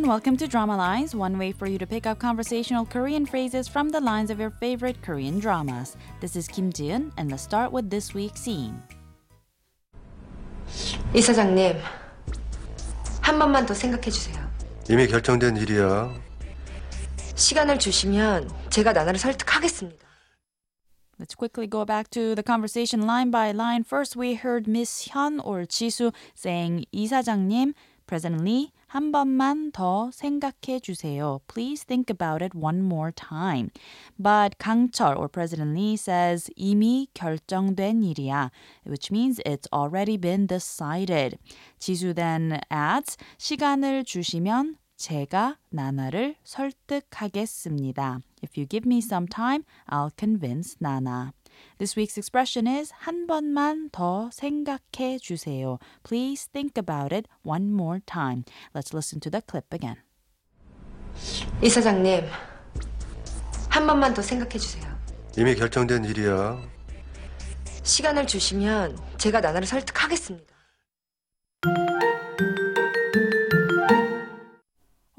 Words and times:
welcome 0.00 0.36
to 0.36 0.48
Drama 0.48 0.76
Lines, 0.76 1.14
one 1.14 1.36
way 1.36 1.52
for 1.52 1.66
you 1.66 1.78
to 1.78 1.86
pick 1.86 2.06
up 2.06 2.18
conversational 2.18 2.86
Korean 2.86 3.26
phrases 3.26 3.68
from 3.68 3.90
the 3.90 4.00
lines 4.00 4.30
of 4.30 4.40
your 4.40 4.50
favorite 4.50 5.02
Korean 5.02 5.38
dramas. 5.38 5.96
This 6.20 6.36
is 6.36 6.48
Kim 6.48 6.72
Jiun, 6.72 7.12
and 7.18 7.30
let's 7.30 7.42
start 7.42 7.72
with 7.72 7.90
this 7.90 8.14
week's 8.14 8.40
scene. 8.40 8.82
이사장님, 11.12 11.76
한 13.20 13.38
번만 13.38 13.66
더 13.66 13.74
생각해 13.74 14.10
주세요. 14.10 14.36
이미 14.88 15.06
결정된 15.06 15.56
일이야. 15.56 16.14
시간을 17.34 17.78
주시면 17.78 18.50
제가 18.70 18.92
나나를 18.92 19.18
설득하겠습니다. 19.18 20.06
Let's 21.20 21.34
quickly 21.36 21.66
go 21.66 21.84
back 21.84 22.10
to 22.10 22.34
the 22.34 22.42
conversation 22.42 23.06
line 23.06 23.30
by 23.30 23.52
line. 23.52 23.84
First, 23.84 24.16
we 24.16 24.34
heard 24.34 24.66
Miss 24.68 25.08
Hyun 25.08 25.40
or 25.44 25.66
Jisoo 25.66 26.12
saying, 26.34 26.84
이사장님, 26.94 27.72
President 28.06 28.44
Lee, 28.44 28.72
한 28.91 29.13
번만 29.13 29.71
더 29.71 30.11
생각해 30.11 30.81
주세요. 30.81 31.39
Please 31.47 31.85
think 31.85 32.11
about 32.11 32.43
it 32.43 32.53
one 32.53 32.79
more 32.79 33.13
time. 33.13 33.69
But 34.19 34.57
강철 34.57 35.15
or 35.17 35.29
President 35.29 35.79
Lee 35.79 35.93
says, 35.93 36.51
이미 36.57 37.07
결정된 37.13 38.03
일이야, 38.03 38.51
which 38.85 39.09
means 39.09 39.39
it's 39.45 39.65
already 39.71 40.17
been 40.17 40.45
decided. 40.45 41.37
지수 41.79 42.13
then 42.13 42.59
adds, 42.69 43.15
시간을 43.37 44.03
주시면 44.03 44.75
제가 44.97 45.55
나나를 45.69 46.35
설득하겠습니다. 46.43 48.19
If 48.43 48.59
you 48.59 48.67
give 48.67 48.85
me 48.85 48.97
some 48.97 49.25
time, 49.25 49.63
I'll 49.87 50.11
convince 50.19 50.75
Nana. 50.81 51.31
This 51.77 51.97
week's 51.97 52.17
expression 52.17 52.67
is 52.67 52.91
한 52.93 53.27
번만 53.27 53.89
더 53.89 54.29
생각해 54.31 55.17
주세요. 55.19 55.79
Please 56.03 56.47
think 56.51 56.73
about 56.77 57.13
it 57.15 57.27
one 57.43 57.73
more 57.73 57.99
time. 58.05 58.43
Let's 58.73 58.93
listen 58.93 59.19
to 59.21 59.31
the 59.31 59.41
clip 59.47 59.67
again. 59.71 59.97
이사장님, 61.61 62.25
한 63.69 63.87
번만 63.87 64.13
더 64.13 64.21
생각해 64.21 64.57
주세요. 64.57 64.83
이미 65.37 65.55
결정된 65.55 66.05
일이야. 66.05 66.61
시간을 67.83 68.27
주시면 68.27 68.97
제가 69.17 69.41
나나를 69.41 69.67
설득하겠습니다. 69.67 70.50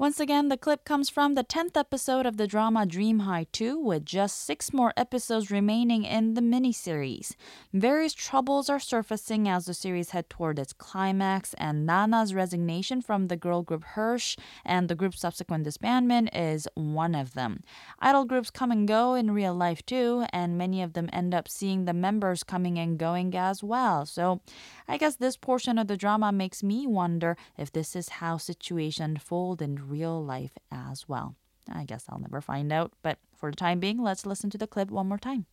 Once 0.03 0.19
again, 0.19 0.49
the 0.49 0.57
clip 0.57 0.83
comes 0.83 1.07
from 1.07 1.33
the 1.33 1.45
10th 1.45 1.77
episode 1.77 2.25
of 2.25 2.35
the 2.35 2.45
drama 2.45 2.85
Dream 2.85 3.19
High 3.19 3.47
2, 3.53 3.79
with 3.79 4.03
just 4.03 4.41
six 4.41 4.73
more 4.73 4.91
episodes 4.97 5.49
remaining 5.49 6.03
in 6.03 6.33
the 6.33 6.41
miniseries. 6.41 7.37
Various 7.71 8.13
troubles 8.13 8.69
are 8.69 8.81
surfacing 8.81 9.47
as 9.47 9.65
the 9.65 9.73
series 9.73 10.09
head 10.09 10.29
toward 10.29 10.59
its 10.59 10.73
climax, 10.73 11.53
and 11.53 11.85
Nana's 11.85 12.33
resignation 12.33 13.01
from 13.01 13.29
the 13.29 13.37
girl 13.37 13.61
group 13.61 13.85
Hershe 13.95 14.37
and 14.65 14.89
the 14.89 14.95
group's 14.95 15.21
subsequent 15.21 15.65
disbandment 15.65 16.27
is 16.33 16.67
one 16.73 17.15
of 17.15 17.33
them. 17.33 17.63
Idol 17.99 18.25
groups 18.25 18.51
come 18.51 18.71
and 18.71 18.85
go 18.85 19.13
in 19.13 19.31
real 19.31 19.55
life 19.55 19.85
too, 19.85 20.25
and 20.33 20.57
many 20.57 20.81
of 20.81 20.91
them 20.91 21.09
end 21.13 21.33
up 21.33 21.47
seeing 21.47 21.85
the 21.85 21.93
members 21.93 22.43
coming 22.43 22.77
and 22.77 22.97
going 22.97 23.33
as 23.37 23.63
well. 23.63 24.05
So 24.05 24.41
I 24.88 24.96
guess 24.96 25.16
this 25.16 25.36
portion 25.36 25.78
of 25.78 25.86
the 25.86 25.96
drama 25.96 26.32
makes 26.32 26.62
me 26.62 26.86
wonder 26.86 27.36
if 27.56 27.72
this 27.72 27.94
is 27.94 28.20
how 28.20 28.38
situations 28.38 28.98
unfold 29.08 29.60
in 29.62 29.88
real 29.88 30.22
life 30.22 30.52
as 30.70 31.08
well. 31.08 31.34
I 31.70 31.84
guess 31.84 32.04
I'll 32.08 32.20
never 32.20 32.40
find 32.40 32.72
out, 32.72 32.92
but 33.02 33.18
for 33.36 33.50
the 33.50 33.56
time 33.56 33.80
being, 33.80 34.02
let's 34.02 34.24
listen 34.24 34.50
to 34.50 34.58
the 34.58 34.66
clip 34.66 34.90
one 34.90 35.08
more 35.08 35.18
time. 35.18 35.46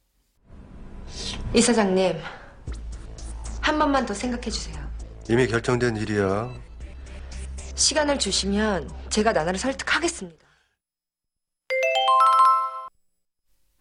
이사장님, 1.53 2.17
한 3.61 3.79
번만 3.79 4.05
더 4.05 4.13
생각해 4.13 4.49
주세요. 4.49 4.75
이미 5.29 5.47
결정된 5.47 5.97
일이야. 5.97 6.53
시간을 7.75 8.19
주시면 8.19 8.89
제가 9.09 9.33
나나를 9.33 9.59
설득하겠습니다. 9.59 10.45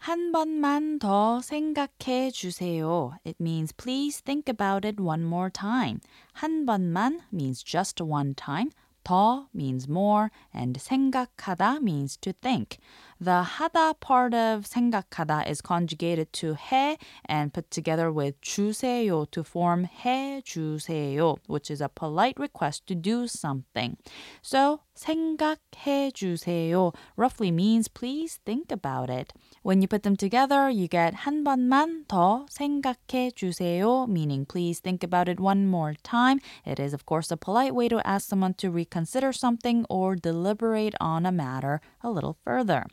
한 0.09 0.33
번만 0.33 0.99
더 0.99 1.41
생각해 1.41 2.31
주세요. 2.31 3.17
It 3.27 3.37
means 3.41 3.73
please 3.75 4.23
think 4.23 4.51
about 4.51 4.87
it 4.87 5.01
one 5.03 5.25
more 5.25 5.51
time. 5.51 6.01
한 6.35 6.67
번만 6.67 7.21
means 7.33 7.65
just 7.65 8.03
one 8.03 8.35
time. 8.35 8.71
더 9.03 9.49
means 9.55 9.89
more 9.89 10.31
and 10.55 10.79
생각하다 10.79 11.81
means 11.83 12.19
to 12.19 12.33
think. 12.33 12.79
The 13.21 13.43
하다 13.43 14.01
part 14.01 14.35
of 14.35 14.67
생각하다 14.67 15.49
is 15.49 15.63
conjugated 15.63 16.33
to 16.35 16.55
해 16.55 16.99
and 17.27 17.53
put 17.53 17.71
together 17.71 18.13
with 18.13 18.41
주세요 18.41 19.31
to 19.31 19.43
form 19.43 19.87
해 19.87 20.43
주세요, 20.43 21.37
which 21.47 21.71
is 21.71 21.81
a 21.81 21.89
polite 21.89 22.39
request 22.39 22.87
to 22.87 22.95
do 22.95 23.27
something. 23.27 23.97
So 24.43 24.81
생각해 24.95 26.13
주세요 26.13 26.93
roughly 27.17 27.51
means 27.51 27.89
please 27.89 28.41
think 28.45 28.71
about 28.71 29.11
it. 29.11 29.33
When 29.63 29.81
you 29.81 29.89
put 29.89 30.03
them 30.03 30.17
together, 30.17 30.69
you 30.69 30.89
get 30.89 31.25
한 31.25 31.45
번만 31.45 32.05
더 32.07 32.47
생각해 32.51 33.31
주세요, 33.35 34.07
meaning 34.09 34.45
please 34.45 34.81
think 34.81 35.03
about 35.03 35.29
it 35.29 35.41
one 35.41 35.67
more 35.67 35.95
time. 36.03 36.41
It 36.67 36.79
is, 36.79 36.93
of 36.93 37.07
course, 37.07 37.31
a 37.31 37.37
polite 37.37 37.75
way 37.75 37.89
to 37.89 38.07
ask 38.07 38.29
someone 38.29 38.55
to 38.55 38.71
reconsider 38.71 39.33
something 39.33 39.87
or 39.89 40.17
deliberate 40.17 40.95
on 41.01 41.25
a 41.25 41.33
matter 41.33 41.81
a 42.03 42.11
little 42.11 42.37
further. 42.45 42.85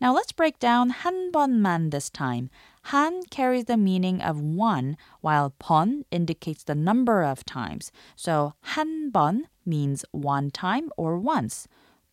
Now 0.00 0.14
let's 0.14 0.32
break 0.32 0.58
down 0.58 0.90
한 0.90 1.32
번만 1.32 1.90
this 1.90 2.10
time. 2.10 2.50
한 2.90 3.22
carries 3.30 3.64
the 3.64 3.76
meaning 3.76 4.20
of 4.22 4.40
one, 4.40 4.96
while 5.20 5.54
번 5.58 6.04
indicates 6.10 6.64
the 6.64 6.74
number 6.74 7.22
of 7.22 7.44
times. 7.44 7.90
So 8.14 8.54
한 8.74 9.10
번 9.12 9.48
means 9.64 10.04
one 10.12 10.50
time 10.50 10.90
or 10.96 11.18
once. 11.18 11.66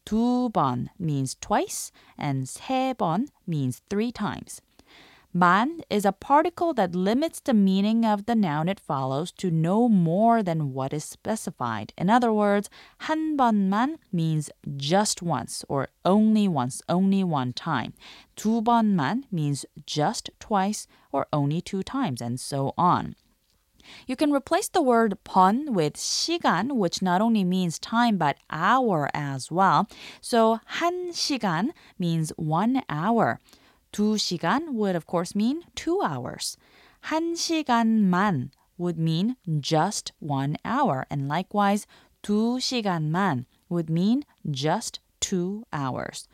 두 0.05 0.51
번 0.51 0.89
means 0.99 1.35
twice, 1.39 1.91
and 2.17 2.47
세 2.47 2.93
번 2.93 3.27
means 3.47 3.81
three 3.89 4.11
times. 4.11 4.61
만 5.35 5.81
is 5.89 6.05
a 6.05 6.11
particle 6.11 6.75
that 6.75 6.93
limits 6.93 7.39
the 7.39 7.55
meaning 7.55 8.05
of 8.05 8.27
the 8.27 8.35
noun 8.35 8.69
it 8.69 8.79
follows 8.79 9.31
to 9.31 9.49
no 9.49 9.89
more 9.89 10.43
than 10.43 10.73
what 10.73 10.93
is 10.93 11.03
specified. 11.03 11.91
In 11.97 12.07
other 12.07 12.31
words, 12.31 12.69
한 13.01 13.35
번만 13.35 13.97
means 14.11 14.51
just 14.77 15.23
once 15.23 15.65
or 15.67 15.87
only 16.05 16.47
once, 16.47 16.83
only 16.87 17.23
one 17.23 17.51
time. 17.51 17.93
두 18.35 18.63
번만 18.63 19.23
means 19.31 19.65
just 19.87 20.29
twice 20.39 20.87
or 21.11 21.25
only 21.33 21.61
two 21.61 21.81
times, 21.81 22.21
and 22.21 22.39
so 22.39 22.73
on. 22.77 23.15
You 24.05 24.15
can 24.15 24.31
replace 24.31 24.69
the 24.69 24.83
word 24.83 25.17
번 25.23 25.73
with 25.73 25.97
시간, 25.97 26.77
which 26.77 27.01
not 27.01 27.21
only 27.21 27.43
means 27.43 27.79
time 27.79 28.17
but 28.17 28.37
hour 28.51 29.09
as 29.15 29.51
well. 29.51 29.87
So 30.21 30.59
한 30.77 31.11
시간 31.11 31.71
means 31.97 32.31
one 32.37 32.83
hour. 32.87 33.39
두 33.91 34.17
시간 34.17 34.73
would 34.75 34.95
of 34.95 35.05
course 35.05 35.35
mean 35.35 35.61
two 35.75 36.01
hours. 36.01 36.57
한 37.01 37.35
시간만 37.35 38.51
would 38.77 38.97
mean 38.97 39.35
just 39.61 40.13
one 40.19 40.57
hour. 40.65 41.05
And 41.09 41.27
likewise, 41.27 41.85
두 42.21 42.59
시간만 42.59 43.45
would 43.69 43.89
mean 43.89 44.23
just 44.51 44.99
two 45.19 45.63
hours. 45.71 46.27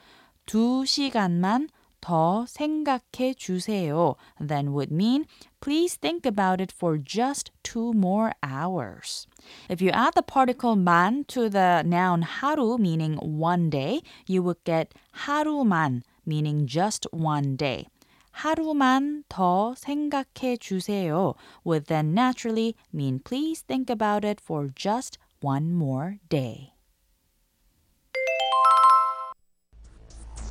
두 0.46 0.86
시간만 0.86 1.70
더 2.02 2.46
생각해 2.48 3.34
주세요 3.36 4.16
then 4.40 4.72
would 4.72 4.92
mean 4.92 5.26
please 5.60 5.96
think 5.96 6.26
about 6.26 6.62
it 6.62 6.72
for 6.72 6.98
just 6.98 7.52
two 7.62 7.92
more 7.94 8.32
hours. 8.42 9.28
If 9.68 9.82
you 9.82 9.92
add 9.92 10.14
the 10.16 10.24
particle 10.24 10.76
만 10.76 11.28
to 11.28 11.50
the 11.50 11.84
noun 11.86 12.24
하루 12.24 12.80
meaning 12.80 13.18
one 13.18 13.70
day, 13.70 14.02
you 14.26 14.42
would 14.44 14.64
get 14.64 14.94
하루만 15.26 16.04
meaning 16.26 16.66
just 16.66 17.08
one 17.12 17.56
day. 17.56 17.88
하루만 18.32 19.24
더 19.28 19.74
생각해 19.76 20.58
주세요 20.60 21.34
would 21.66 21.88
then 21.88 22.14
naturally 22.14 22.76
mean 22.94 23.20
please 23.20 23.64
think 23.66 23.90
about 23.90 24.24
it 24.24 24.40
for 24.42 24.70
just 24.76 25.18
one 25.42 25.74
more 25.74 26.20
day. 26.30 26.74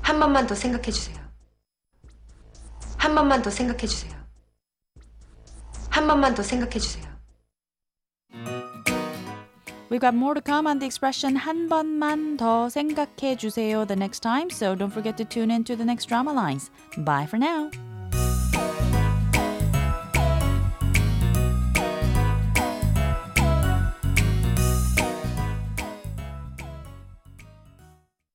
한 0.02 0.18
번만 0.18 0.46
더 0.46 0.54
생각해 0.54 0.90
주세요. 0.90 1.16
한 2.96 3.14
번만 3.14 3.42
더 3.42 3.50
생각해 3.50 3.86
주세요. 3.86 4.12
한 5.90 6.06
번만 6.06 6.34
더 6.34 6.42
생각해 6.42 6.78
주세요. 6.78 7.11
We've 9.92 10.00
got 10.00 10.14
more 10.14 10.34
to 10.34 10.40
come 10.40 10.66
on 10.66 10.78
the 10.78 10.86
expression 10.86 11.36
한 11.36 11.68
번만 11.68 12.36
더 12.36 12.68
생각해 12.68 13.36
주세요 13.36 13.86
the 13.86 13.96
next 13.96 14.20
time, 14.20 14.50
so 14.50 14.74
don't 14.74 14.92
forget 14.92 15.16
to 15.16 15.24
tune 15.24 15.50
in 15.50 15.64
to 15.64 15.76
the 15.76 15.84
next 15.84 16.06
drama 16.06 16.32
lines. 16.32 16.70
Bye 16.98 17.26
for 17.26 17.38
now. 17.38 17.70